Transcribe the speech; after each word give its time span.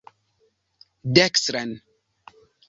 Dekstren! 1.17 1.71